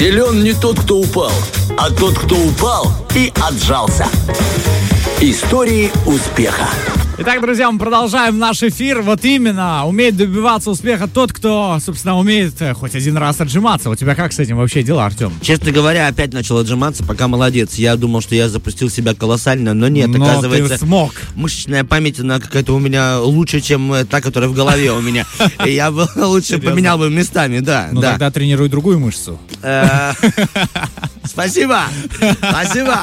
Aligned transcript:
Силен 0.00 0.42
не 0.42 0.54
тот, 0.54 0.80
кто 0.80 0.96
упал, 0.96 1.30
а 1.76 1.90
тот, 1.90 2.18
кто 2.18 2.34
упал 2.34 2.90
и 3.14 3.30
отжался. 3.38 4.06
Истории 5.20 5.92
успеха. 6.06 6.70
Итак, 7.22 7.42
друзья, 7.42 7.70
мы 7.70 7.78
продолжаем 7.78 8.38
наш 8.38 8.62
эфир. 8.62 9.02
Вот 9.02 9.26
именно, 9.26 9.84
умеет 9.86 10.16
добиваться 10.16 10.70
успеха 10.70 11.06
тот, 11.06 11.34
кто, 11.34 11.78
собственно, 11.78 12.16
умеет 12.16 12.54
э, 12.62 12.72
хоть 12.72 12.94
один 12.94 13.18
раз 13.18 13.38
отжиматься. 13.42 13.90
У 13.90 13.94
тебя 13.94 14.14
как 14.14 14.32
с 14.32 14.38
этим 14.38 14.56
вообще 14.56 14.82
дела, 14.82 15.04
Артем? 15.04 15.30
Честно 15.42 15.70
говоря, 15.70 16.06
опять 16.06 16.32
начал 16.32 16.56
отжиматься, 16.56 17.04
пока 17.04 17.28
молодец. 17.28 17.74
Я 17.74 17.96
думал, 17.96 18.22
что 18.22 18.34
я 18.34 18.48
запустил 18.48 18.88
себя 18.88 19.14
колоссально, 19.14 19.74
но 19.74 19.88
нет, 19.88 20.08
Но 20.08 20.24
оказывается... 20.24 20.78
ты 20.78 20.78
смог. 20.78 21.12
Мышечная 21.34 21.84
память, 21.84 22.18
она 22.20 22.40
какая-то 22.40 22.74
у 22.74 22.78
меня 22.78 23.20
лучше, 23.20 23.60
чем 23.60 23.92
э, 23.92 24.06
та, 24.06 24.22
которая 24.22 24.48
в 24.48 24.54
голове 24.54 24.90
у 24.90 25.02
меня. 25.02 25.26
Я 25.66 25.90
бы 25.90 26.08
лучше 26.16 26.58
поменял 26.58 26.96
бы 26.96 27.10
местами, 27.10 27.58
да. 27.58 27.90
Ну 27.92 28.00
да. 28.00 28.12
тогда 28.12 28.30
тренируй 28.30 28.70
другую 28.70 28.98
мышцу. 28.98 29.38
Э, 29.60 30.14
Спасибо! 31.24 31.82
Спасибо! 32.38 32.96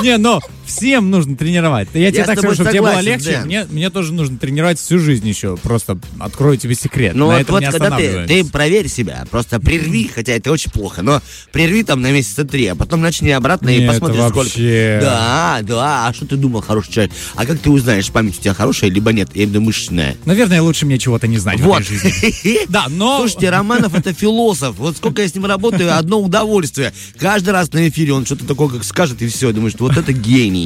Не, 0.00 0.16
но 0.16 0.40
всем 0.76 1.10
нужно 1.10 1.36
тренировать. 1.36 1.88
Я 1.94 2.10
тебе 2.10 2.18
Я 2.18 2.24
с 2.24 2.26
так 2.26 2.38
скажу, 2.38 2.54
чтобы 2.54 2.70
тебе 2.70 2.80
было 2.82 3.00
легче. 3.00 3.32
да. 3.38 3.44
Мне, 3.44 3.66
мне 3.70 3.90
тоже 3.90 4.12
нужно 4.12 4.38
тренировать 4.38 4.78
всю 4.78 4.98
жизнь 4.98 5.28
еще. 5.28 5.56
Просто 5.56 5.98
открою 6.18 6.56
тебе 6.56 6.74
секрет. 6.74 7.14
Ну 7.14 7.26
На 7.28 7.34
вот, 7.34 7.40
этом 7.42 7.54
вот 7.54 7.60
не 7.62 7.70
когда 7.70 7.96
ты, 7.96 8.26
ты 8.26 8.44
проверь 8.44 8.88
себя, 8.88 9.24
просто 9.30 9.60
прерви, 9.60 10.10
хотя 10.14 10.32
это 10.32 10.50
очень 10.50 10.70
плохо, 10.70 11.02
но 11.02 11.20
прерви 11.52 11.82
там 11.82 12.00
на 12.00 12.10
месяца 12.12 12.44
три, 12.44 12.66
а 12.66 12.74
потом 12.74 13.00
начни 13.00 13.30
обратно 13.30 13.68
и 13.68 13.78
Не, 13.78 13.84
это 13.84 13.92
посмотришь, 13.92 14.20
сколько. 14.20 14.36
вообще- 14.38 14.98
Да, 15.02 15.58
да, 15.62 16.08
а 16.08 16.12
что 16.14 16.26
ты 16.26 16.36
думал, 16.36 16.62
хороший 16.62 16.92
человек? 16.92 17.12
А 17.34 17.46
как 17.46 17.58
ты 17.58 17.70
узнаешь, 17.70 18.10
память 18.10 18.38
у 18.38 18.42
тебя 18.42 18.54
хорошая, 18.54 18.90
либо 18.90 19.12
нет, 19.12 19.30
в 19.32 19.36
виду 19.36 19.60
мышечная? 19.60 20.16
Наверное, 20.24 20.62
лучше 20.62 20.86
мне 20.86 20.98
чего-то 20.98 21.26
не 21.28 21.38
знать 21.38 21.60
в 21.60 21.64
Вот. 21.64 21.82
этой 21.82 21.96
жизни. 21.98 22.58
Да, 22.68 22.86
но... 22.88 23.18
Слушайте, 23.18 23.50
Романов 23.50 23.94
это 23.94 24.12
философ. 24.12 24.76
Вот 24.78 24.96
сколько 24.96 25.22
я 25.22 25.28
с 25.28 25.34
ним 25.34 25.46
работаю, 25.46 25.96
одно 25.96 26.20
удовольствие. 26.20 26.92
Каждый 27.18 27.50
раз 27.50 27.72
на 27.72 27.88
эфире 27.88 28.12
он 28.12 28.24
что-то 28.26 28.46
такое 28.46 28.68
как 28.68 28.84
скажет, 28.84 29.20
и 29.22 29.26
все. 29.28 29.52
Думаешь, 29.52 29.74
вот 29.78 29.96
это 29.96 30.12
гений. 30.12 30.61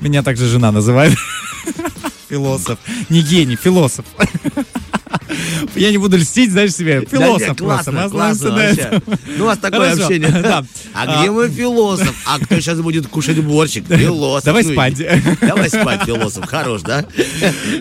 Меня 0.00 0.22
также 0.22 0.46
жена 0.48 0.70
называет. 0.72 1.16
Философ. 2.28 2.78
Не 3.10 3.22
гений, 3.22 3.56
философ. 3.56 4.04
Я 5.74 5.90
не 5.90 5.98
буду 5.98 6.16
льстить, 6.16 6.50
знаешь, 6.52 6.72
себе. 6.74 7.04
Философ 7.10 7.56
классно, 7.56 8.08
классно 8.08 8.50
вообще. 8.50 9.02
Ну, 9.36 9.44
у 9.44 9.46
вас 9.46 9.58
такое 9.58 9.92
общение. 9.92 10.30
А 10.96 11.06
где 11.06 11.28
А, 11.28 11.32
мой 11.32 11.50
философ? 11.50 12.14
А 12.24 12.38
кто 12.38 12.54
сейчас 12.60 12.80
будет 12.80 13.08
кушать 13.08 13.38
борщик? 13.42 13.84
Философ. 13.88 14.44
Давай 14.44 14.62
Ну, 14.62 14.72
спать. 14.72 14.94
Давай 15.40 15.68
спать, 15.68 16.02
философ. 16.04 16.46
Хорош, 16.46 16.82
да? 16.82 17.04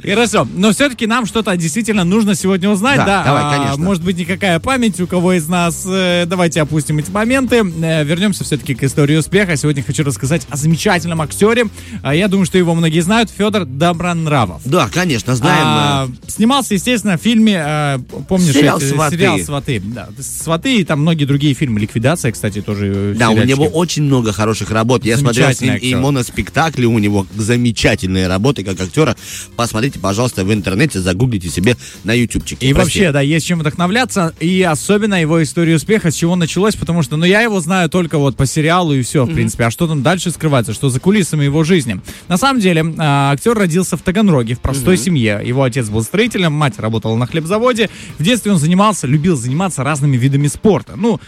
Хорошо, 0.04 0.48
но 0.56 0.72
все-таки 0.72 1.06
нам 1.06 1.26
что-то 1.28 1.56
действительно 1.56 2.04
нужно 2.04 2.34
сегодня 2.36 2.70
узнать, 2.70 2.98
да? 2.98 3.06
Да, 3.06 3.24
давай, 3.24 3.44
а, 3.44 3.58
конечно. 3.58 3.84
Может 3.84 4.04
быть, 4.04 4.18
никакая 4.18 4.60
память 4.60 5.00
у 5.00 5.06
кого 5.08 5.34
из 5.34 5.48
нас. 5.48 5.84
Э, 5.88 6.26
Давайте 6.26 6.62
опустим 6.62 6.98
эти 6.98 7.12
моменты. 7.12 7.58
Э, 7.58 8.04
Вернемся 8.04 8.44
все-таки 8.44 8.74
к 8.74 8.84
истории 8.84 9.16
успеха. 9.16 9.56
Сегодня 9.56 9.84
хочу 9.84 10.04
рассказать 10.04 10.48
о 10.50 10.58
замечательном 10.58 11.22
актере. 11.22 11.66
А, 12.02 12.16
Я 12.16 12.28
думаю, 12.28 12.46
что 12.46 12.58
его 12.58 12.74
многие 12.74 13.02
знают. 13.02 13.30
Федор 13.30 13.66
Добронравов. 13.66 14.62
Да, 14.66 14.90
конечно, 14.92 15.36
знаем. 15.36 15.66
А, 15.66 16.10
снимался, 16.28 16.74
естественно, 16.74 17.18
в 17.18 17.22
фильме, 17.22 17.58
э, 17.74 18.00
помнишь, 18.28 18.54
Сериал 18.54 18.78
эти- 18.78 18.86
«Сваты». 18.90 19.16
сериал 19.18 19.40
«Сваты». 19.40 19.80
Да, 19.84 20.10
«Сваты» 20.20 20.78
и 20.80 20.84
там 20.84 21.02
многие 21.02 21.26
другие 21.26 21.54
фильмы. 21.54 21.80
«Ликвидация», 21.80 22.32
кстати, 22.32 22.62
тоже 22.62 22.88
э, 22.96 23.16
Да, 23.18 23.30
у 23.30 23.34
сериальчики. 23.34 23.52
него 23.60 23.66
очень 23.68 24.04
много 24.04 24.32
хороших 24.34 24.72
работ. 24.72 25.06
Я 25.06 25.18
смотрел 25.18 25.48
с 25.48 25.62
ним 25.62 25.70
Замечательный 25.72 25.90
и 25.90 25.94
актер. 25.94 26.02
моноспектакли 26.04 26.86
у 26.86 27.00
него 27.00 27.26
замечательные 27.36 28.28
работы 28.28 28.64
как 28.64 28.80
актера. 28.80 29.16
Посмотрите, 29.56 30.00
пожалуйста, 30.00 30.44
в 30.44 30.54
интернете, 30.54 31.00
загуглите 31.00 31.50
себе 31.50 31.76
на 32.04 32.14
ютубчике. 32.14 32.68
И 32.68 32.74
Прости. 32.74 33.00
вообще, 33.00 33.12
да, 33.12 33.22
есть 33.22 33.46
чем 33.46 33.60
вдохновляться. 33.60 34.34
И 34.40 34.62
особенно 34.62 35.20
его 35.20 35.42
история 35.42 35.76
успеха, 35.76 36.12
с 36.12 36.16
чего 36.16 36.36
началось, 36.36 36.76
потому 36.76 37.04
что, 37.04 37.18
ну, 37.18 37.26
я 37.26 37.42
его 37.42 37.60
знаю 37.60 37.90
только 37.90 38.18
вот 38.18 38.36
по 38.36 38.46
сериалу 38.46 38.94
и 38.94 39.02
все, 39.02 39.26
в 39.26 39.34
принципе. 39.34 39.66
А 39.66 39.72
что 39.72 39.88
там 39.88 40.04
дальше 40.04 40.32
скрывается, 40.32 40.74
что 40.74 40.90
за 40.90 41.00
кулисами 41.00 41.44
его 41.46 41.64
жизни? 41.64 42.00
На 42.28 42.38
самом 42.38 42.60
деле, 42.62 42.84
а, 42.98 43.32
актер 43.32 43.54
родился 43.58 43.98
в 43.98 44.02
Таганроге, 44.02 44.56
в 44.56 44.60
простой 44.60 44.98
семье. 44.98 45.42
Его 45.44 45.64
отец 45.64 45.90
был 45.90 46.04
строителем, 46.04 46.54
мать 46.54 46.80
работала 46.80 47.16
на 47.16 47.26
хлебзаводе. 47.28 47.63
В 47.64 48.24
детстве 48.24 48.52
он 48.52 48.58
занимался, 48.58 49.08
любил 49.08 49.36
заниматься 49.36 49.84
разными 49.84 50.18
видами 50.18 50.48
спорта. 50.48 50.94
Ну, 50.96 51.20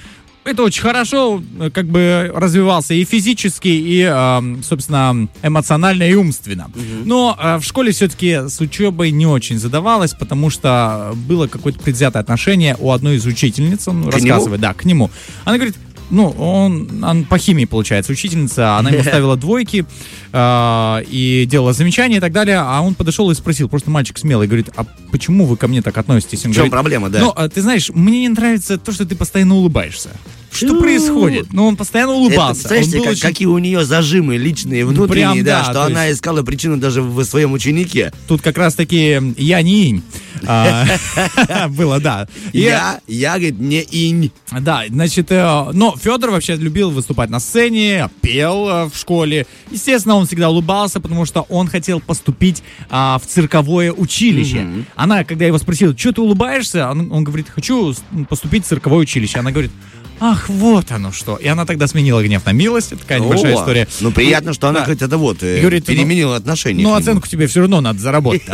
это 0.46 0.62
очень 0.62 0.84
хорошо, 0.84 1.42
э, 1.60 1.70
как 1.72 1.88
бы 1.88 2.32
развивался 2.34 2.94
и 2.94 3.04
физически, 3.04 3.68
и, 3.68 4.08
э, 4.08 4.62
собственно, 4.64 5.28
эмоционально 5.42 6.04
и 6.04 6.14
умственно. 6.14 6.70
Но 7.04 7.36
э, 7.40 7.58
в 7.58 7.64
школе 7.64 7.92
все-таки 7.92 8.48
с 8.48 8.62
учебой 8.62 9.10
не 9.10 9.26
очень 9.26 9.58
задавалось, 9.58 10.14
потому 10.14 10.52
что 10.52 11.14
было 11.16 11.48
какое-то 11.48 11.80
предвзятое 11.80 12.22
отношение 12.22 12.78
у 12.80 12.92
одной 12.92 13.16
из 13.16 13.26
учительниц, 13.26 13.88
он 13.88 14.04
К 14.04 14.14
рассказывает, 14.14 14.62
да, 14.62 14.74
к 14.74 14.86
нему. 14.86 15.10
Она 15.46 15.58
говорит, 15.58 15.76
ну, 16.10 16.30
он, 16.30 17.04
он 17.04 17.26
по 17.26 17.38
химии, 17.38 17.66
получается, 17.66 18.12
учительница, 18.12 18.78
она 18.78 18.90
ему 18.90 19.04
ставила 19.08 19.36
двойки 19.36 19.86
э, 20.32 21.04
и 21.08 21.46
делала 21.50 21.74
замечания 21.74 22.18
и 22.18 22.20
так 22.20 22.32
далее, 22.32 22.58
а 22.60 22.82
он 22.82 22.96
подошел 22.96 23.30
и 23.32 23.36
спросил, 23.36 23.70
просто 23.70 23.90
мальчик 23.90 24.18
смелый, 24.18 24.48
говорит, 24.48 24.70
а 24.76 24.86
почему 25.12 25.46
вы 25.46 25.58
ко 25.58 25.68
мне 25.68 25.82
так 25.82 25.98
относитесь? 25.98 26.46
Он 26.46 26.52
В 26.52 26.56
чем 26.56 26.70
говорит, 26.70 26.72
проблема, 26.72 27.10
да? 27.10 27.20
ну, 27.20 27.34
а 27.36 27.50
ты 27.50 27.62
знаешь, 27.62 27.90
мне 27.94 28.22
не 28.22 28.30
нравится 28.30 28.78
то, 28.78 28.92
что 28.92 29.06
ты 29.06 29.16
постоянно 29.16 29.56
улыбаешься. 29.56 30.10
Что 30.56 30.80
происходит? 30.80 31.52
Ну, 31.54 31.66
он 31.66 31.76
постоянно 31.78 32.12
Это, 32.12 32.20
улыбался. 32.20 32.84
себе, 32.84 32.98
был 32.98 33.04
как- 33.04 33.12
очень- 33.14 33.22
какие 33.22 33.48
у 33.48 33.58
нее 33.58 33.86
зажимы 33.86 34.38
личные, 34.38 34.86
внутренние, 34.86 35.32
прям 35.32 35.44
да, 35.44 35.58
да, 35.60 35.64
что 35.64 35.74
то 35.74 35.84
она 35.84 36.06
есть- 36.06 36.18
искала 36.20 36.44
причину 36.44 36.78
даже 36.78 37.02
в 37.02 37.24
своем 37.26 37.54
ученике. 37.54 38.12
Тут 38.28 38.42
как 38.42 38.58
раз-таки 38.58 39.22
я 39.38 39.62
не 39.62 39.90
инь. 39.90 40.04
А, 40.48 40.86
Было, 41.70 42.00
да. 42.00 42.28
Я, 42.54 43.00
я, 43.08 43.32
говорит, 43.34 43.60
не 43.60 43.82
инь. 43.82 44.32
Да, 44.60 44.84
значит, 44.90 45.32
э, 45.32 45.66
но 45.74 45.96
Федор 46.02 46.32
вообще 46.32 46.56
любил 46.56 46.92
выступать 46.92 47.30
на 47.30 47.40
сцене, 47.40 48.10
пел 48.22 48.68
э, 48.70 48.86
в 48.90 48.96
школе. 48.98 49.48
Естественно, 49.72 50.16
он 50.16 50.28
всегда 50.28 50.50
улыбался, 50.50 51.00
потому 51.00 51.26
что 51.26 51.42
он 51.50 51.68
хотел 51.68 52.00
поступить 52.00 52.64
а, 52.90 53.20
в 53.20 53.26
цирковое 53.28 53.92
училище. 53.92 54.68
Она, 54.96 55.24
когда 55.24 55.46
его 55.46 55.58
спросила, 55.58 55.98
что 55.98 56.12
ты 56.12 56.22
улыбаешься, 56.22 56.90
он, 56.90 57.24
говорит, 57.24 57.48
хочу 57.50 57.96
поступить 58.30 58.66
в 58.66 58.68
цирковое 58.68 59.00
училище. 59.00 59.40
Она 59.40 59.52
говорит, 59.52 59.72
ах, 60.20 60.50
вот 60.50 60.92
оно 60.92 61.12
что. 61.12 61.36
И 61.36 61.48
она 61.48 61.66
тогда 61.66 61.88
сменила 61.88 62.24
гнев 62.24 62.46
на 62.46 62.52
милость. 62.52 62.92
Это 62.92 63.02
такая 63.02 63.20
небольшая 63.20 63.56
О, 63.56 63.60
история. 63.60 63.88
Ну, 64.02 64.12
приятно, 64.12 64.54
что 64.54 64.70
она 64.70 64.80
Да. 64.82 64.86
хоть 64.86 65.02
это 65.02 65.18
вот 65.18 65.44
э, 65.44 65.60
Говорит, 65.60 65.86
ну, 65.88 65.94
переменила. 65.94 66.42
Ну, 66.44 66.56
к 66.56 66.66
нему. 66.66 66.94
оценку 66.94 67.28
тебе 67.28 67.48
все 67.48 67.62
равно 67.62 67.82
надо 67.82 68.00
заработать. 68.00 68.44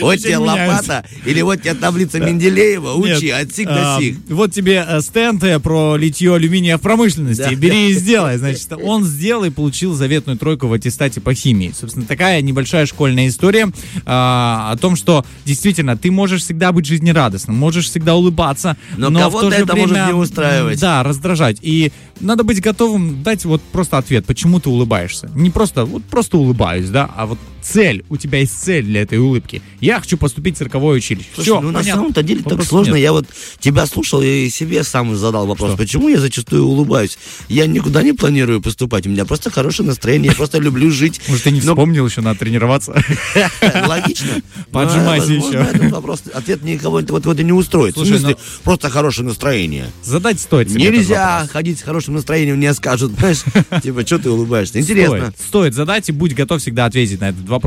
Вот 0.00 0.16
тебе 0.16 0.38
лопата, 0.38 1.04
или 1.24 1.40
вот 1.42 1.62
тебе 1.62 1.74
таблица 1.74 2.18
Менделеева, 2.20 2.94
учи 2.94 3.30
от 3.30 3.54
сих 3.54 3.68
а, 3.70 3.96
до 3.96 4.02
сих. 4.02 4.16
Вот 4.28 4.52
тебе 4.52 4.84
э, 4.86 5.00
стенд 5.00 5.42
э, 5.44 5.58
про 5.58 5.96
литье 5.96 6.34
алюминия 6.34 6.78
в 6.78 6.80
промышленности. 6.80 7.54
Бери 7.54 7.90
и 7.90 7.94
сделай. 7.94 8.36
Значит, 8.38 8.72
он 8.72 9.04
сделал 9.04 9.44
и 9.44 9.50
получил 9.50 9.94
заветную 9.94 10.38
тройку 10.38 10.68
в 10.68 10.72
аттестате 10.72 11.20
по 11.20 11.34
химии. 11.34 11.72
Собственно, 11.78 12.06
такая 12.06 12.40
небольшая 12.40 12.86
школьная 12.86 13.28
история 13.28 13.70
а, 14.04 14.70
о 14.72 14.76
том, 14.76 14.96
что 14.96 15.24
действительно 15.44 15.96
ты 15.96 16.10
можешь 16.10 16.42
всегда 16.42 16.72
быть 16.72 16.86
жизнерадостным, 16.86 17.56
можешь 17.56 17.86
всегда 17.86 18.14
улыбаться, 18.14 18.76
Но 18.96 19.10
в 19.10 19.14
кого-то 19.14 19.50
то 19.50 19.56
же 19.56 19.64
время, 19.64 20.07
не 20.08 20.20
устраивать. 20.20 20.80
Да, 20.80 21.02
раздражать. 21.02 21.58
И 21.62 21.92
надо 22.20 22.44
быть 22.44 22.60
готовым 22.60 23.22
дать 23.22 23.44
вот 23.44 23.62
просто 23.62 23.98
ответ, 23.98 24.26
почему 24.26 24.60
ты 24.60 24.68
улыбаешься. 24.68 25.30
Не 25.34 25.50
просто, 25.50 25.84
вот 25.84 26.04
просто 26.04 26.38
улыбаюсь, 26.38 26.88
да, 26.88 27.10
а 27.16 27.26
вот 27.26 27.38
цель, 27.72 28.04
у 28.08 28.16
тебя 28.16 28.38
есть 28.40 28.58
цель 28.60 28.84
для 28.84 29.02
этой 29.02 29.18
улыбки. 29.18 29.62
Я 29.80 30.00
хочу 30.00 30.16
поступить 30.16 30.56
в 30.56 30.58
цирковое 30.58 30.96
училище. 30.96 31.28
Слушай, 31.34 31.46
Всё, 31.46 31.60
ну 31.60 31.68
на 31.70 31.78
понятно. 31.80 32.00
самом-то 32.00 32.22
деле 32.22 32.38
так 32.40 32.46
Вопросов 32.52 32.68
сложно. 32.70 32.94
нет. 32.94 33.02
Я 33.02 33.12
вот 33.12 33.26
тебя 33.60 33.86
слушал 33.86 34.22
и 34.22 34.48
себе 34.48 34.82
сам 34.84 35.16
задал 35.16 35.46
вопрос, 35.46 35.70
Что? 35.70 35.78
почему 35.78 36.08
я 36.08 36.18
зачастую 36.20 36.64
улыбаюсь. 36.66 37.18
Я 37.48 37.66
никуда 37.66 38.02
не 38.02 38.12
планирую 38.12 38.60
поступать, 38.60 39.06
у 39.06 39.10
меня 39.10 39.24
просто 39.24 39.50
хорошее 39.50 39.86
настроение, 39.86 40.30
я 40.30 40.36
просто 40.36 40.58
люблю 40.58 40.90
жить. 40.90 41.20
Может, 41.28 41.44
ты 41.44 41.50
не 41.50 41.60
вспомнил 41.60 42.06
еще, 42.06 42.20
надо 42.20 42.40
тренироваться. 42.40 42.92
Логично. 43.86 44.28
Поджимайся 44.72 45.32
еще. 45.32 45.88
вопрос, 45.90 46.22
ответ 46.32 46.62
никого 46.62 47.02
вот, 47.06 47.38
не 47.38 47.52
устроит. 47.52 47.94
Слушай, 47.94 48.12
в 48.16 48.20
смысле, 48.20 48.36
ну- 48.38 48.60
просто 48.64 48.90
хорошее 48.90 49.28
настроение. 49.28 49.90
Задать 50.02 50.40
стоит 50.40 50.70
Нельзя 50.70 51.34
вопрос. 51.36 51.50
ходить 51.50 51.78
с 51.78 51.82
хорошим 51.82 52.14
настроением, 52.14 52.56
мне 52.56 52.72
скажут, 52.74 53.12
знаешь, 53.18 53.42
типа, 53.82 54.06
что 54.06 54.18
ты 54.18 54.30
улыбаешься. 54.30 54.80
Интересно. 54.80 55.18
Стоит, 55.18 55.40
стоит 55.48 55.74
задать 55.74 56.08
и 56.08 56.12
будь 56.12 56.34
готов 56.34 56.60
всегда 56.60 56.86
ответить 56.86 57.20
на 57.20 57.30
этот 57.30 57.48
вопрос. 57.48 57.57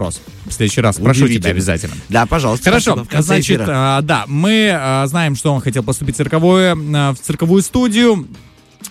В 0.46 0.52
следующий 0.52 0.82
раз 0.82 0.98
прошу 0.98 1.28
тебя 1.28 1.52
обязательно. 1.52 1.96
Да, 2.10 2.26
пожалуйста. 2.26 2.66
Хорошо, 2.66 3.06
значит, 3.20 3.62
эфира. 3.62 3.66
а, 3.70 4.02
да, 4.02 4.26
мы 4.28 4.72
а, 4.74 5.06
знаем, 5.08 5.36
что 5.36 5.54
он 5.54 5.62
хотел 5.62 5.84
поступить 5.84 6.16
в 6.16 6.18
цирковое, 6.18 6.76
а, 6.94 7.14
в 7.14 7.20
цирковую 7.20 7.62
студию. 7.62 8.28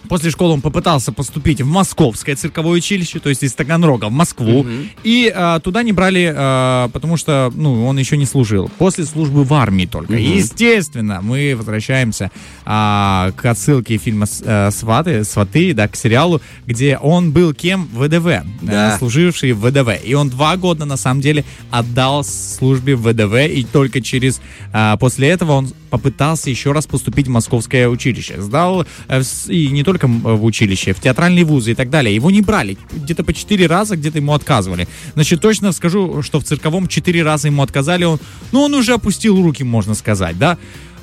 После 0.08 0.31
школы 0.31 0.54
он 0.54 0.60
попытался 0.60 1.12
поступить 1.12 1.60
в 1.60 1.66
Московское 1.66 2.34
цирковое 2.34 2.72
училище, 2.72 3.20
то 3.20 3.28
есть 3.28 3.42
из 3.42 3.54
Таганрога 3.54 4.06
в 4.06 4.12
Москву. 4.12 4.66
И 5.04 5.32
а, 5.34 5.60
туда 5.60 5.82
не 5.82 5.92
брали, 5.92 6.32
а, 6.34 6.88
потому 6.88 7.16
что 7.16 7.52
ну, 7.54 7.87
он 7.87 7.98
еще 7.98 8.16
не 8.16 8.26
служил. 8.26 8.70
После 8.78 9.04
службы 9.04 9.44
в 9.44 9.54
армии 9.54 9.87
только. 9.87 10.14
Естественно, 10.14 11.20
мы 11.22 11.54
возвращаемся 11.56 12.31
а, 12.64 13.32
к 13.37 13.44
отсылке 13.46 13.98
фильма 13.98 14.26
э, 14.42 14.70
«Сваты», 14.70 15.25
«Сваты», 15.25 15.75
да, 15.75 15.87
к 15.88 15.96
сериалу, 15.96 16.40
где 16.66 16.96
он 16.98 17.32
был 17.32 17.54
кем? 17.54 17.88
ВДВ. 17.93 18.26
э, 18.26 18.43
Да. 18.62 18.98
служивший 18.98 19.52
в 19.52 19.60
ВДВ. 19.60 20.04
И 20.04 20.14
он 20.14 20.28
два 20.28 20.56
года, 20.56 20.84
на 20.84 20.96
самом 20.96 21.20
деле, 21.20 21.44
отдал 21.70 22.25
службе 22.25 22.96
в 22.96 23.02
ВДВ, 23.02 23.34
и 23.48 23.64
только 23.64 24.00
через... 24.00 24.40
а, 24.72 24.96
после 24.96 25.28
этого 25.28 25.52
он 25.52 25.72
попытался 25.90 26.48
еще 26.50 26.72
раз 26.72 26.87
поступить 26.87 27.26
в 27.26 27.31
московское 27.31 27.88
училище. 27.88 28.40
Сдал 28.40 28.87
э, 29.08 29.22
с- 29.22 29.48
и 29.48 29.69
не 29.69 29.82
только 29.84 30.06
в 30.06 30.44
училище, 30.44 30.92
в 30.94 31.00
театральные 31.00 31.44
вузы 31.44 31.72
и 31.72 31.75
так 31.75 31.90
далее. 31.90 32.14
Его 32.14 32.31
не 32.31 32.40
брали. 32.40 32.78
Где-то 32.92 33.25
по 33.25 33.32
четыре 33.32 33.66
раза, 33.66 33.96
где-то 33.96 34.19
ему 34.19 34.32
отказывали. 34.32 34.88
Значит, 35.14 35.40
точно 35.40 35.72
скажу, 35.72 36.22
что 36.22 36.40
в 36.40 36.44
цирковом 36.44 36.88
четыре 36.88 37.22
раза 37.22 37.48
ему 37.48 37.62
отказали. 37.62 38.04
Он, 38.04 38.19
ну, 38.52 38.62
он 38.62 38.75
уже 38.75 38.94
опустил 38.94 39.42
руки, 39.42 39.64
можно 39.64 39.94
сказать, 39.94 40.38
да. 40.38 40.56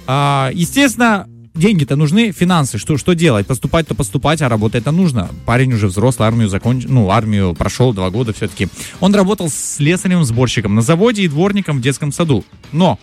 А, 0.07 0.51
естественно, 0.54 1.28
деньги-то 1.54 1.95
нужны, 1.95 2.31
финансы. 2.31 2.78
Что, 2.78 2.98
что 2.98 3.13
делать? 3.13 3.48
Поступать-то 3.48 3.95
поступать, 3.95 4.42
а 4.42 4.48
работать-то 4.50 4.92
нужно. 4.92 5.30
Парень 5.45 5.74
уже 5.74 5.88
взрослый, 5.88 6.28
армию 6.28 6.50
закончил, 6.50 6.90
ну, 6.92 7.10
армию 7.10 7.54
прошел 7.56 7.94
два 7.94 8.10
года 8.10 8.31
все-таки. 8.31 8.68
Он 9.00 9.13
работал 9.16 9.48
слесарем-сборщиком 9.50 10.75
на 10.75 10.81
заводе 10.81 11.24
и 11.24 11.28
дворником 11.28 11.80
в 11.80 11.81
детском 11.81 12.12
саду. 12.12 12.45
Но 12.72 13.00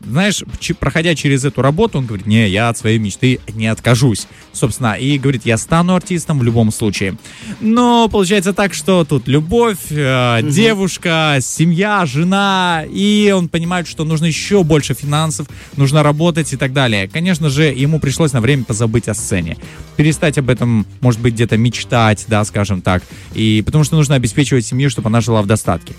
знаешь, 0.00 0.42
проходя 0.78 1.14
через 1.14 1.44
эту 1.44 1.62
работу, 1.62 1.98
он 1.98 2.06
говорит, 2.06 2.26
не, 2.26 2.48
я 2.48 2.68
от 2.68 2.78
своей 2.78 2.98
мечты 2.98 3.40
не 3.54 3.66
откажусь. 3.66 4.26
Собственно, 4.52 4.94
и 4.94 5.18
говорит, 5.18 5.42
я 5.44 5.56
стану 5.56 5.94
артистом 5.94 6.38
в 6.38 6.42
любом 6.42 6.70
случае. 6.70 7.16
Но 7.60 8.08
получается 8.08 8.52
так, 8.52 8.74
что 8.74 9.04
тут 9.04 9.28
любовь, 9.28 9.78
э, 9.90 10.40
девушка, 10.42 11.38
семья, 11.40 12.06
жена, 12.06 12.84
и 12.88 13.32
он 13.36 13.48
понимает, 13.48 13.88
что 13.88 14.04
нужно 14.04 14.26
еще 14.26 14.62
больше 14.62 14.94
финансов, 14.94 15.48
нужно 15.76 16.02
работать 16.02 16.52
и 16.52 16.56
так 16.56 16.72
далее. 16.72 17.08
Конечно 17.08 17.50
же, 17.50 17.64
ему 17.64 17.98
пришлось 17.98 18.32
на 18.32 18.40
время 18.40 18.64
позабыть 18.64 19.08
о 19.08 19.14
сцене. 19.14 19.56
Перестать 19.96 20.38
об 20.38 20.50
этом, 20.50 20.86
может 21.00 21.20
быть, 21.20 21.34
где-то 21.34 21.56
мечтать, 21.56 22.24
да, 22.28 22.44
скажем 22.44 22.82
так. 22.82 23.02
И 23.34 23.62
потому 23.64 23.84
что 23.84 23.96
нужно 23.96 24.14
обеспечивать 24.14 24.66
семью, 24.66 24.90
чтобы 24.90 25.08
она 25.08 25.20
жила 25.20 25.42
в 25.42 25.46
достатке. 25.46 25.94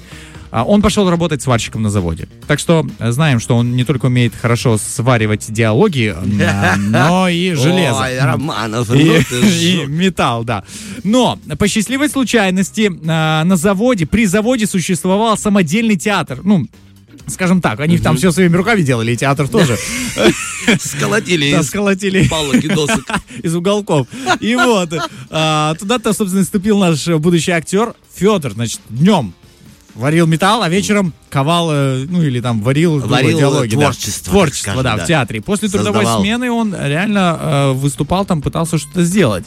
А 0.56 0.64
Он 0.64 0.82
пошел 0.82 1.10
работать 1.10 1.42
сварщиком 1.42 1.82
на 1.82 1.90
заводе. 1.90 2.30
Так 2.48 2.60
что 2.60 2.88
э, 3.00 3.12
знаем, 3.12 3.42
что 3.42 3.58
он 3.58 3.76
не 3.76 3.84
только 3.84 4.06
умеет 4.06 4.34
хорошо 4.34 4.78
сваривать 4.78 5.52
диалоги, 5.52 6.16
э, 6.16 6.76
но 6.78 7.28
и 7.28 7.54
железо. 7.56 8.00
Ой, 8.00 8.18
Романов, 8.18 8.90
И, 8.90 9.22
ну 9.32 9.38
и 9.42 9.86
металл, 9.86 10.46
да. 10.46 10.64
Но 11.04 11.38
по 11.60 11.68
счастливой 11.68 12.08
случайности 12.08 12.90
э, 12.90 13.44
на 13.44 13.56
заводе, 13.58 14.06
при 14.06 14.26
заводе 14.26 14.66
существовал 14.66 15.38
самодельный 15.38 15.98
театр. 15.98 16.40
Ну, 16.42 16.68
скажем 17.28 17.60
так, 17.60 17.82
они 17.82 17.98
там 17.98 18.16
все 18.16 18.32
своими 18.32 18.56
руками 18.56 18.82
делали, 18.82 19.12
и 19.12 19.18
театр 19.18 19.50
тоже. 19.50 19.78
сколотили 20.80 21.52
Да, 21.52 21.60
из 21.60 21.68
сколотили 21.68 22.30
палок 22.30 22.64
и 22.64 22.70
досок. 22.70 23.04
из 23.44 23.54
уголков. 23.54 24.08
И 24.40 24.56
вот, 24.56 24.92
туда-то, 25.28 26.14
собственно, 26.14 26.44
вступил 26.46 26.80
наш 26.80 27.06
будущий 27.08 27.52
актер 27.52 27.94
Федор, 28.16 28.54
значит, 28.54 28.80
днем 28.88 29.34
варил 29.96 30.28
металл, 30.28 30.62
а 30.62 30.70
вечером 30.70 31.14
ковал, 31.30 31.70
э, 31.72 32.06
ну 32.10 32.22
или 32.22 32.42
там 32.42 32.62
варил, 32.62 33.00
Варил 33.00 33.38
диалоги, 33.40 33.76
да. 33.76 33.82
творчество, 33.82 34.32
Творчество, 34.32 34.72
скажем, 34.72 34.84
да, 34.84 34.98
да. 34.98 35.04
в 35.04 35.08
театре. 35.08 35.42
После 35.42 35.70
трудовой 35.70 36.02
Создавал. 36.04 36.22
смены 36.22 36.52
он 36.52 36.76
реально 36.76 37.40
э, 37.40 37.72
выступал 37.74 38.26
там, 38.26 38.42
пытался 38.42 38.78
что-то 38.78 39.04
сделать. 39.04 39.46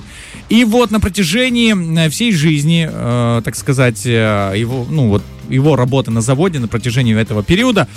И 0.48 0.64
вот 0.64 0.90
на 0.90 1.00
протяжении 1.00 2.04
э, 2.06 2.08
всей 2.10 2.32
жизни, 2.32 2.88
э, 2.90 3.42
так 3.44 3.54
сказать, 3.54 4.04
э, 4.06 4.54
его, 4.56 4.86
ну 4.88 5.08
вот 5.08 5.22
его 5.48 5.76
работы 5.76 6.10
на 6.10 6.20
заводе 6.20 6.58
на 6.58 6.68
протяжении 6.68 7.18
этого 7.18 7.42
периода, 7.42 7.88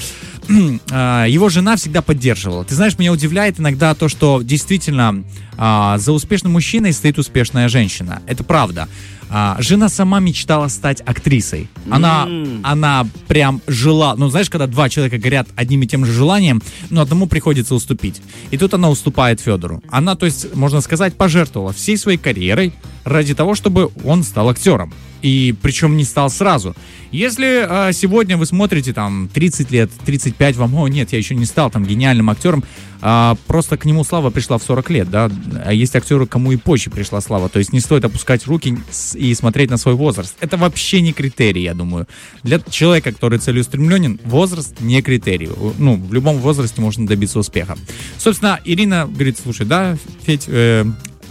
его 1.28 1.50
жена 1.50 1.76
всегда 1.76 2.02
поддерживала. 2.02 2.64
Ты 2.64 2.76
знаешь, 2.76 2.98
меня 2.98 3.12
удивляет 3.12 3.60
иногда 3.60 3.94
то, 3.96 4.10
что 4.10 4.42
действительно 4.42 5.24
а, 5.58 5.98
за 5.98 6.12
успешным 6.12 6.54
мужчиной 6.54 6.94
стоит 6.94 7.18
успешная 7.20 7.70
женщина. 7.70 8.22
Это 8.28 8.44
правда. 8.44 8.88
А, 9.30 9.56
жена 9.60 9.88
сама 9.88 10.20
мечтала 10.20 10.68
стать 10.68 11.02
актрисой. 11.06 11.70
Она, 11.90 12.28
она 12.64 13.08
прям 13.28 13.62
жила. 13.66 14.16
Ну, 14.18 14.30
знаешь, 14.30 14.50
когда 14.50 14.68
два 14.68 14.90
человека 14.90 15.18
горят 15.18 15.48
одним 15.56 15.84
и 15.84 15.88
тем 15.88 16.06
же 16.06 16.12
желанием, 16.12 16.62
но 16.90 17.02
одному 17.02 17.28
приходится 17.28 17.74
уступить. 17.74 18.22
И 18.50 18.58
тут 18.58 18.74
она 18.74 18.90
уступает 18.90 19.40
Федору. 19.40 19.82
Она, 19.90 20.16
то 20.16 20.26
есть, 20.26 20.54
можно 20.54 20.82
сказать, 20.82 21.16
пожертвовала 21.16 21.72
всей 21.72 21.98
своей 21.98 22.18
карьерой 22.18 22.74
ради 23.06 23.34
того, 23.34 23.56
чтобы 23.56 23.90
он 24.04 24.24
стал 24.24 24.50
актером. 24.50 24.94
И 25.22 25.54
причем 25.62 25.98
не 25.98 26.04
стал 26.04 26.30
сразу. 26.30 26.76
Если 27.12 27.66
а, 27.68 27.92
сегодня 27.92 28.38
вы 28.38 28.46
смотрите 28.46 28.94
там 28.94 29.30
30 29.34 29.72
лет, 29.72 29.92
35, 30.06 30.56
вам, 30.56 30.76
о 30.76 30.88
нет, 30.88 31.12
я 31.12 31.18
еще 31.18 31.36
не 31.36 31.46
стал 31.46 31.70
там 31.70 31.86
гениальным 31.86 32.30
актером, 32.30 32.64
а, 33.02 33.36
просто 33.48 33.78
к 33.78 33.86
нему 33.86 34.04
слава 34.04 34.30
пришла 34.30 34.58
в 34.58 34.64
40 34.64 34.90
лет, 34.92 35.10
да, 35.10 35.30
а 35.66 35.74
есть 35.74 35.96
актеры, 35.96 36.28
кому 36.28 36.52
и 36.52 36.56
позже 36.56 36.90
пришла 36.90 37.20
слава, 37.20 37.50
то 37.50 37.60
есть 37.60 37.74
не 37.74 37.80
стоит 37.80 38.06
опускать 38.06 38.46
руки 38.46 38.78
и 39.16 39.34
смотреть 39.34 39.72
на 39.72 39.78
свой 39.78 39.96
возраст. 39.96 40.36
Это 40.40 40.58
вообще 40.58 41.02
не 41.02 41.12
критерий, 41.12 41.64
я 41.64 41.74
думаю. 41.74 42.08
Для 42.44 42.60
человека, 42.60 43.12
который 43.12 43.40
целеустремленен, 43.40 44.20
возраст 44.24 44.80
не 44.80 45.02
критерий. 45.02 45.50
Ну, 45.80 45.96
в 45.96 46.14
любом 46.14 46.38
возрасте 46.38 46.80
можно 46.80 47.08
добиться 47.08 47.40
успеха. 47.40 47.78
Собственно, 48.18 48.60
Ирина 48.64 49.08
говорит, 49.08 49.38
слушай, 49.42 49.66
да, 49.66 49.98
Федь, 50.26 50.46
э, 50.48 50.86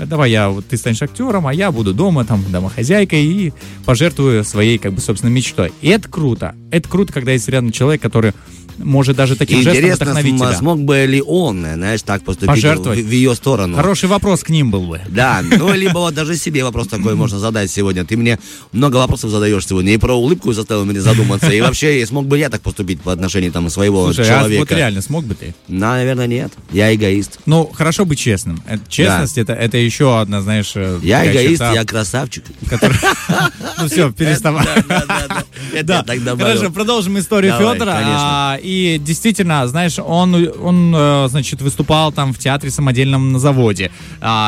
давай 0.06 0.30
я, 0.30 0.48
вот 0.48 0.66
ты 0.66 0.76
станешь 0.76 1.02
актером, 1.02 1.46
а 1.46 1.54
я 1.54 1.72
буду 1.72 1.94
дома, 1.94 2.24
там, 2.24 2.44
домохозяйкой 2.50 3.24
и 3.24 3.52
пожертвую 3.84 4.44
своей, 4.44 4.78
как 4.78 4.92
бы, 4.92 5.00
собственно, 5.00 5.30
мечтой. 5.30 5.72
И 5.80 5.88
это 5.88 6.08
круто. 6.08 6.54
Это 6.70 6.88
круто, 6.88 7.12
когда 7.12 7.32
есть 7.32 7.48
рядом 7.48 7.72
человек, 7.72 8.00
который 8.02 8.32
может 8.78 9.16
даже 9.16 9.36
таким 9.36 9.58
жестом 9.58 9.74
Интересно, 9.74 10.04
вдохновить 10.04 10.32
см- 10.38 10.50
тебя. 10.50 10.58
смог 10.58 10.80
бы 10.80 11.04
ли 11.06 11.22
он, 11.22 11.64
э, 11.64 11.74
знаешь, 11.74 12.02
так 12.02 12.22
поступить 12.24 12.48
в, 12.50 12.54
Пожертвовать? 12.54 12.98
в 13.00 13.10
ее 13.10 13.34
сторону? 13.34 13.76
Хороший 13.76 14.08
вопрос 14.08 14.42
к 14.42 14.50
ним 14.50 14.70
был 14.70 14.86
бы. 14.86 15.00
Да, 15.08 15.42
ну 15.42 15.72
либо 15.74 15.98
вот 15.98 16.14
даже 16.14 16.36
себе 16.36 16.64
вопрос 16.64 16.88
такой 16.88 17.14
можно 17.14 17.38
задать 17.38 17.70
сегодня. 17.70 18.04
Ты 18.04 18.16
мне 18.16 18.38
много 18.72 18.96
вопросов 18.96 19.30
задаешь 19.30 19.66
сегодня. 19.66 19.92
И 19.94 19.96
про 19.98 20.14
улыбку 20.14 20.52
заставил 20.52 20.84
меня 20.84 21.00
задуматься. 21.00 21.50
И 21.50 21.60
вообще, 21.60 22.04
смог 22.06 22.26
бы 22.26 22.38
я 22.38 22.48
так 22.50 22.60
поступить 22.62 23.00
по 23.00 23.12
отношению 23.12 23.52
там 23.52 23.68
своего 23.70 24.04
Слушай, 24.12 24.26
а 24.30 24.38
человека? 24.40 24.60
вот 24.60 24.72
реально 24.72 25.02
смог 25.02 25.24
бы 25.24 25.34
ты? 25.34 25.54
Да, 25.68 25.92
наверное, 25.92 26.26
нет. 26.26 26.52
Я 26.72 26.94
эгоист. 26.94 27.38
Ну, 27.46 27.70
хорошо 27.72 28.04
быть 28.04 28.18
честным. 28.18 28.62
Это- 28.66 28.82
честность 28.88 29.38
это, 29.38 29.52
это 29.52 29.76
еще 29.76 30.20
одна, 30.20 30.40
знаешь, 30.42 30.72
э, 30.74 30.98
Я 31.02 31.30
эгоист, 31.30 31.60
черта, 31.60 31.72
я 31.72 31.84
красавчик. 31.84 32.44
Ну 33.78 33.88
все, 33.88 34.12
переставай. 34.12 34.66
Да, 34.88 35.04
да, 35.06 36.02
да. 36.02 36.02
Да, 36.02 36.36
хорошо, 36.36 36.70
продолжим 36.70 37.18
историю 37.18 37.54
Федора. 37.58 38.58
А, 38.60 38.62
и 38.62 38.98
действительно, 38.98 39.66
знаешь, 39.66 39.98
он, 39.98 40.34
он, 40.62 40.94
э, 40.96 41.28
значит, 41.28 41.62
выступал 41.62 42.12
там 42.12 42.32
в 42.32 42.38
театре 42.38 42.70
самодельном 42.70 43.32
на 43.32 43.38
заводе. 43.38 43.90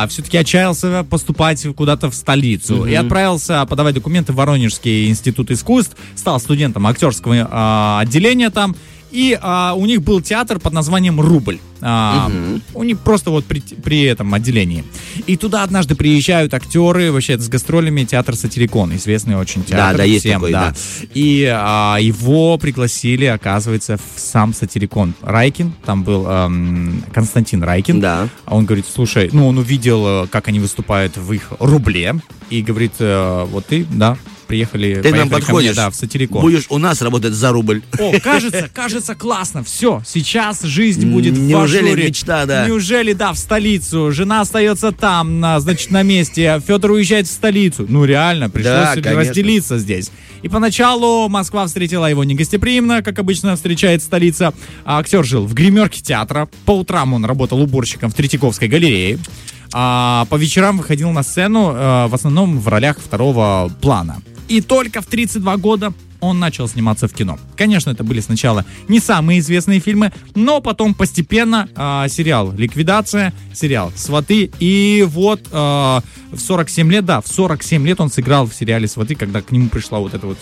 все-таки 0.09 0.37
отчаялся 0.37 1.05
поступать 1.09 1.65
куда-то 1.75 2.09
в 2.09 2.15
столицу 2.15 2.85
и 2.85 2.93
отправился 2.93 3.65
подавать 3.65 3.95
документы 3.95 4.33
в 4.33 4.35
Воронежский 4.35 5.09
институт 5.09 5.51
искусств, 5.51 5.95
стал 6.15 6.39
студентом 6.39 6.87
актерского 6.87 7.47
а, 7.49 7.99
отделения 8.01 8.49
там. 8.49 8.75
И 9.13 9.37
а, 9.39 9.75
у 9.75 9.85
них 9.85 10.01
был 10.01 10.21
театр 10.21 10.59
под 10.59 10.73
названием 10.73 11.21
«Рубль». 11.21 11.59
А, 11.81 12.31
У 12.73 12.83
них 12.83 12.97
просто 12.99 13.29
вот 13.29 13.45
при, 13.45 13.59
при 13.59 14.03
этом 14.03 14.33
отделении. 14.33 14.83
И 15.27 15.37
туда 15.37 15.61
однажды 15.61 15.95
приезжают 15.95 16.53
актеры, 16.53 17.11
вообще 17.11 17.37
с 17.37 17.47
гастролями, 17.47 18.05
театр 18.05 18.35
«Сатирикон», 18.35 18.95
известный 18.95 19.35
очень 19.35 19.63
театр. 19.63 19.97
да, 19.97 20.03
есть 20.03 20.25
всем, 20.25 20.41
такой, 20.41 20.51
да. 20.51 20.73
И 21.13 21.47
а, 21.47 21.97
его 21.99 22.57
пригласили, 22.57 23.25
оказывается, 23.25 23.97
в 23.97 24.19
сам 24.19 24.51
«Сатирикон». 24.51 25.13
Райкин, 25.21 25.73
там 25.85 26.03
был 26.03 26.25
эм, 26.27 27.03
Константин 27.13 27.61
Райкин. 27.61 27.99
Да. 27.99 28.29
А 28.45 28.55
он 28.55 28.65
говорит, 28.65 28.85
слушай, 28.91 29.29
ну 29.31 29.47
он 29.47 29.59
увидел, 29.59 30.23
э, 30.23 30.27
как 30.27 30.47
они 30.47 30.59
выступают 30.59 31.17
в 31.17 31.31
их 31.33 31.53
«Рубле», 31.59 32.15
и 32.49 32.63
говорит, 32.63 32.93
э, 32.97 33.45
вот 33.47 33.67
ты, 33.67 33.85
да, 33.91 34.17
приехали, 34.53 35.01
Ты 35.01 35.09
нам 35.09 35.19
ко 35.21 35.25
мне, 35.25 35.29
подходишь. 35.45 35.75
да, 35.75 35.89
в 35.89 35.95
«Сатирикон». 35.95 36.41
Будешь 36.41 36.65
у 36.69 36.77
нас 36.77 37.01
работать 37.01 37.33
за 37.33 37.51
рубль. 37.51 37.81
О, 37.97 38.13
кажется, 38.19 38.69
кажется, 38.71 39.15
классно. 39.15 39.63
Все, 39.63 40.03
сейчас 40.05 40.61
жизнь 40.61 41.07
будет 41.11 41.35
в 41.35 41.41
Неужели 41.41 41.87
ажуре. 41.87 42.07
мечта, 42.07 42.45
да? 42.45 42.67
Неужели, 42.67 43.13
да, 43.13 43.33
в 43.33 43.37
столицу. 43.39 44.11
Жена 44.11 44.41
остается 44.41 44.91
там, 44.91 45.39
на, 45.39 45.59
значит, 45.59 45.89
на 45.89 46.03
месте. 46.03 46.61
Федор 46.67 46.91
уезжает 46.91 47.27
в 47.27 47.31
столицу. 47.31 47.87
Ну, 47.89 48.05
реально, 48.05 48.49
пришлось 48.49 49.01
Да, 49.01 49.11
разделиться 49.13 49.79
здесь. 49.79 50.11
И 50.43 50.49
поначалу 50.49 51.27
Москва 51.29 51.65
встретила 51.65 52.05
его 52.05 52.23
негостеприимно, 52.23 53.01
как 53.01 53.17
обычно 53.17 53.55
встречает 53.55 54.03
столица. 54.03 54.53
А 54.85 54.99
актер 54.99 55.23
жил 55.25 55.47
в 55.47 55.53
гримерке 55.55 56.01
театра. 56.03 56.47
По 56.65 56.77
утрам 56.77 57.13
он 57.13 57.25
работал 57.25 57.59
уборщиком 57.59 58.11
в 58.11 58.13
Третьяковской 58.13 58.67
галерее. 58.67 59.17
А 59.75 60.27
по 60.29 60.35
вечерам 60.35 60.77
выходил 60.77 61.09
на 61.11 61.23
сцену 61.23 61.71
э, 61.73 62.07
в 62.07 62.13
основном 62.13 62.59
в 62.59 62.67
ролях 62.67 62.99
второго 62.99 63.71
плана. 63.81 64.21
И 64.47 64.61
только 64.61 65.01
в 65.01 65.05
32 65.05 65.57
года 65.57 65.93
он 66.23 66.39
начал 66.39 66.67
сниматься 66.69 67.07
в 67.07 67.13
кино. 67.13 67.37
Конечно, 67.57 67.91
это 67.91 68.03
были 68.03 68.21
сначала 68.21 68.65
не 68.87 68.99
самые 68.99 69.39
известные 69.39 69.79
фильмы, 69.79 70.13
но 70.35 70.61
потом 70.61 70.93
постепенно 70.93 71.67
а, 71.75 72.07
сериал 72.07 72.53
«Ликвидация», 72.53 73.33
сериал 73.53 73.91
«Сваты» 73.95 74.49
и 74.59 75.05
вот 75.07 75.41
а, 75.51 76.01
в 76.33 76.39
47 76.39 76.91
лет, 76.91 77.05
да, 77.05 77.21
в 77.21 77.27
47 77.27 77.85
лет 77.85 77.99
он 78.01 78.09
сыграл 78.09 78.45
в 78.47 78.53
сериале 78.53 78.87
«Сваты», 78.87 79.15
когда 79.15 79.41
к 79.41 79.51
нему 79.51 79.69
пришла 79.69 79.99
вот 79.99 80.13
эта 80.13 80.27
вот 80.27 80.37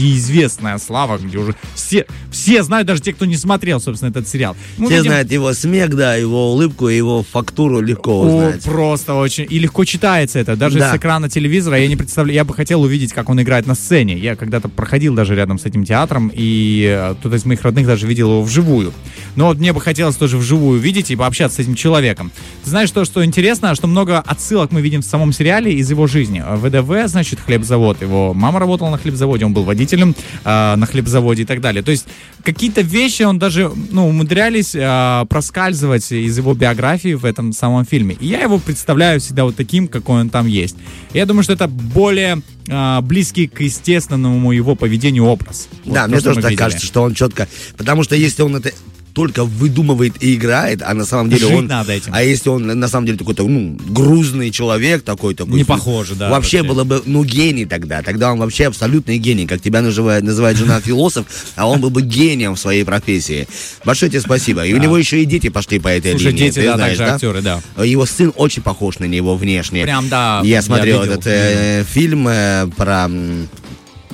всеизвестная 0.00 0.78
слава, 0.78 1.18
где 1.18 1.38
уже 1.38 1.54
все, 1.74 2.06
все 2.30 2.62
знают, 2.62 2.86
даже 2.86 3.00
те, 3.00 3.12
кто 3.12 3.24
не 3.24 3.36
смотрел, 3.36 3.80
собственно, 3.80 4.10
этот 4.10 4.28
сериал. 4.28 4.56
Мы 4.76 4.86
Все 4.86 4.96
видим- 4.96 5.10
знают 5.10 5.32
его 5.32 5.52
смех, 5.54 5.94
да, 5.96 6.14
его 6.16 6.52
улыбку, 6.52 6.88
его 6.88 7.22
фактуру 7.22 7.80
легко 7.80 8.12
О, 8.22 8.24
узнать. 8.26 8.62
просто 8.64 9.14
очень. 9.14 9.46
И 9.48 9.58
легко 9.58 9.84
читается 9.84 10.38
это. 10.38 10.56
Даже 10.56 10.78
Да. 10.78 10.92
с 10.92 10.96
экрана 10.96 11.28
телевизора 11.28 11.78
я 11.78 11.88
не 11.88 11.96
представляю. 11.96 12.34
Я 12.34 12.44
бы 12.44 12.52
хотел 12.54 12.82
увидеть, 12.82 13.12
как 13.12 13.28
он 13.28 13.40
играет 13.40 13.66
на 13.66 13.74
сцене. 13.74 14.16
Я 14.18 14.36
когда-то 14.36 14.68
проходил 14.68 15.14
даже 15.14 15.34
рядом 15.34 15.58
с 15.58 15.64
этим 15.64 15.84
театром, 15.84 16.30
и 16.34 16.86
э, 16.88 17.14
кто-то 17.18 17.36
из 17.36 17.44
моих 17.44 17.62
родных 17.62 17.86
даже 17.86 18.06
видел 18.06 18.28
его 18.30 18.42
вживую. 18.42 18.92
Но 19.36 19.46
вот 19.46 19.58
мне 19.58 19.72
бы 19.72 19.80
хотелось 19.80 20.16
тоже 20.16 20.36
вживую 20.36 20.80
видеть 20.80 21.10
и 21.10 21.16
пообщаться 21.16 21.56
с 21.56 21.60
этим 21.60 21.74
человеком. 21.74 22.30
Ты 22.64 22.70
знаешь, 22.70 22.90
то, 22.90 23.04
что 23.04 23.24
интересно, 23.24 23.74
что 23.74 23.86
много 23.86 24.18
отсылок 24.20 24.72
мы 24.72 24.80
видим 24.80 25.00
в 25.02 25.04
самом 25.06 25.32
сериале 25.36 25.72
из 25.74 25.90
его 25.90 26.06
жизни. 26.06 26.42
ВДВ, 26.46 27.08
значит, 27.08 27.40
хлебзавод. 27.40 28.02
Его 28.02 28.34
мама 28.34 28.58
работала 28.60 28.90
на 28.90 28.98
хлебзаводе, 28.98 29.44
он 29.44 29.52
был 29.52 29.64
водителем 29.64 30.14
э, 30.44 30.74
на 30.76 30.86
хлебзаводе 30.86 31.42
и 31.42 31.44
так 31.44 31.60
далее. 31.60 31.82
То 31.82 31.90
есть 31.90 32.06
какие-то 32.42 32.80
вещи 32.80 33.22
он 33.22 33.38
даже, 33.38 33.70
ну, 33.90 34.08
умудрялись 34.08 34.74
э, 34.74 35.24
проскальзывать 35.28 36.10
из 36.12 36.36
его 36.36 36.54
биографии 36.54 37.14
в 37.14 37.24
этом 37.24 37.52
самом 37.52 37.84
фильме. 37.84 38.16
И 38.20 38.26
я 38.26 38.40
его 38.40 38.58
представляю 38.58 39.20
всегда 39.20 39.44
вот 39.44 39.56
таким, 39.56 39.88
какой 39.88 40.20
он 40.20 40.30
там 40.30 40.46
есть. 40.46 40.76
Я 41.12 41.26
думаю, 41.26 41.42
что 41.42 41.52
это 41.52 41.68
более 41.68 42.42
э, 42.68 43.00
близкий 43.02 43.46
к 43.46 43.60
естественному 43.60 44.52
его 44.52 44.74
поведению 44.74 45.24
образ. 45.24 45.68
Вот 45.84 45.94
Да, 45.94 46.02
то, 46.04 46.08
мне 46.08 46.18
что 46.20 46.30
тоже 46.30 46.40
так 46.40 46.50
видели. 46.50 46.62
кажется, 46.62 46.86
что 46.86 47.02
он 47.02 47.14
четко... 47.14 47.48
Потому 47.76 48.02
что 48.02 48.16
если 48.16 48.42
он 48.42 48.56
это 48.56 48.72
только 49.16 49.46
выдумывает 49.46 50.22
и 50.22 50.34
играет, 50.34 50.82
а 50.82 50.92
на 50.92 51.06
самом 51.06 51.30
деле 51.30 51.46
Жить 51.46 51.56
он... 51.56 51.66
надо 51.68 51.90
этим. 51.90 52.12
А 52.14 52.22
если 52.22 52.50
он 52.50 52.66
на 52.66 52.86
самом 52.86 53.06
деле 53.06 53.16
такой-то, 53.16 53.48
ну, 53.48 53.74
грузный 53.88 54.50
человек 54.50 55.04
такой, 55.04 55.34
такой... 55.34 55.54
Не 55.54 55.64
похоже, 55.64 56.14
да, 56.16 56.28
Вообще 56.28 56.62
было 56.62 56.84
бы, 56.84 57.02
ну, 57.06 57.24
гений 57.24 57.64
тогда. 57.64 58.02
Тогда 58.02 58.30
он 58.30 58.38
вообще 58.38 58.66
абсолютный 58.66 59.16
гений. 59.16 59.46
Как 59.46 59.62
тебя 59.62 59.80
называет, 59.80 60.22
называет 60.22 60.58
жена 60.58 60.82
философ, 60.82 61.24
а 61.54 61.66
он 61.66 61.80
был 61.80 61.88
бы 61.88 62.02
гением 62.02 62.56
в 62.56 62.58
своей 62.58 62.84
профессии. 62.84 63.48
Большое 63.86 64.10
тебе 64.10 64.20
спасибо. 64.20 64.66
И 64.66 64.74
у 64.74 64.76
него 64.76 64.98
еще 64.98 65.22
и 65.22 65.24
дети 65.24 65.48
пошли 65.48 65.78
по 65.78 65.88
этой 65.88 66.10
Слушай, 66.10 66.32
линии. 66.32 66.50
дети, 66.50 66.66
да, 66.66 66.76
также 66.76 67.04
актеры, 67.04 67.40
да. 67.40 67.62
Его 67.82 68.04
сын 68.04 68.34
очень 68.36 68.60
похож 68.60 68.98
на 68.98 69.06
него 69.06 69.34
внешне. 69.34 69.84
Прям, 69.84 70.10
да, 70.10 70.42
Я 70.44 70.60
смотрел 70.60 71.00
этот 71.00 71.26
э, 71.26 71.84
фильм 71.88 72.28
э, 72.28 72.66
про... 72.76 73.10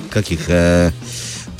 Каких... 0.09 0.47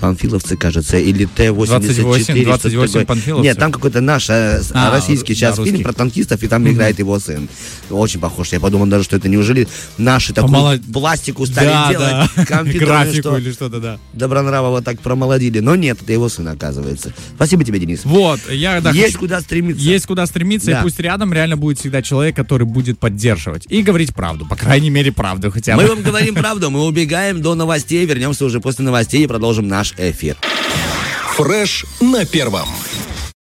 Панфиловцы, 0.08 0.58
кажется, 0.58 0.98
или 0.98 1.24
Т-84. 1.26 1.66
28, 1.66 2.24
что-то 2.24 2.44
28 2.44 2.88
такое. 2.92 3.06
панфиловцы. 3.06 3.44
Нет, 3.48 3.58
там 3.58 3.72
какой-то 3.72 4.02
наш 4.02 4.30
э, 4.30 4.62
А, 4.74 4.92
российский 4.92 5.34
сейчас 5.34 5.56
да, 5.56 5.64
фильм 5.64 5.76
русский. 5.78 5.84
про 5.86 5.94
танкистов, 5.94 6.44
и 6.44 6.48
там 6.50 6.70
играет 6.70 7.00
его 7.00 7.18
сын. 7.20 7.48
Очень 7.90 8.20
похож. 8.20 8.50
Я 8.52 8.60
подумал 8.60 8.88
даже, 8.88 9.06
что 9.06 9.16
это 9.16 9.30
неужели 9.30 9.66
наши 9.98 10.34
такую 10.34 10.54
Помолод- 10.54 10.92
пластику 10.92 11.46
стали 11.46 11.68
Да, 11.68 11.90
делать, 11.90 12.30
да. 12.36 12.46
компьютерную, 12.46 12.86
Графику 12.88 13.30
что 13.30 13.38
или 13.38 13.52
что-то, 13.54 13.80
да. 13.80 14.00
Добронравова 14.12 14.82
так 14.82 15.00
промолодили. 15.00 15.60
Но 15.60 15.76
нет, 15.78 16.00
это 16.02 16.12
его 16.12 16.28
сын, 16.28 16.48
оказывается. 16.50 17.14
Спасибо 17.36 17.64
тебе, 17.64 17.80
Денис. 17.80 18.02
Вот, 18.04 18.42
я 18.52 18.82
да, 18.82 18.92
Есть 18.92 19.06
хочу- 19.14 19.20
куда 19.20 19.40
стремиться. 19.40 19.82
Есть 19.84 20.06
куда 20.06 20.26
стремиться, 20.26 20.72
Да. 20.72 20.80
и 20.80 20.84
пусть 20.84 21.00
рядом 21.00 21.32
реально 21.32 21.56
будет 21.56 21.80
всегда 21.80 22.02
человек, 22.02 22.36
который 22.36 22.68
будет 22.68 23.00
поддерживать 23.00 23.66
и 23.70 23.82
говорить 23.82 24.14
правду, 24.14 24.46
по 24.46 24.58
крайней 24.58 24.90
мере, 24.90 25.14
правду 25.14 25.50
хотя 25.50 25.78
бы. 25.78 25.84
Мы 25.84 25.88
вам 25.88 26.02
говорим 26.04 26.36
правду, 26.36 26.70
мы 26.70 26.84
убегаем 26.86 27.42
до 27.42 27.56
новостей, 27.56 28.06
вернемся 28.06 28.44
уже 28.44 28.60
после 28.60 28.84
новостей 28.84 29.24
и 29.24 29.28
продолжим 29.28 29.68
эфир. 29.98 30.38
Фреш 31.36 31.86
на 32.00 32.26
первом. 32.26 32.70